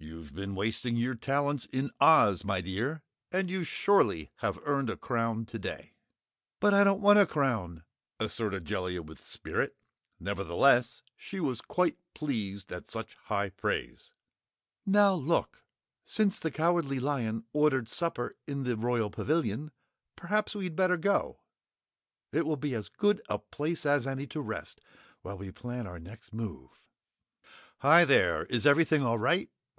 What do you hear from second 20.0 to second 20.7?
perhaps